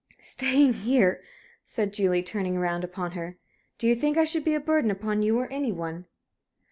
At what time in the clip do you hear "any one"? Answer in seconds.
5.51-6.07